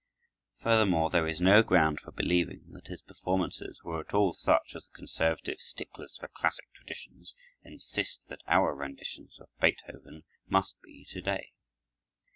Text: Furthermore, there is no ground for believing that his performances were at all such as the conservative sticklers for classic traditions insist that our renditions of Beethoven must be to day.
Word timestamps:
Furthermore, 0.57 1.11
there 1.11 1.27
is 1.27 1.39
no 1.39 1.61
ground 1.61 1.99
for 1.99 2.11
believing 2.11 2.63
that 2.71 2.87
his 2.87 3.03
performances 3.03 3.81
were 3.83 3.99
at 3.99 4.15
all 4.15 4.33
such 4.33 4.75
as 4.75 4.87
the 4.87 4.93
conservative 4.97 5.59
sticklers 5.59 6.17
for 6.17 6.27
classic 6.27 6.65
traditions 6.73 7.35
insist 7.63 8.25
that 8.27 8.41
our 8.47 8.73
renditions 8.73 9.37
of 9.39 9.47
Beethoven 9.59 10.23
must 10.47 10.81
be 10.81 11.05
to 11.11 11.21
day. 11.21 11.53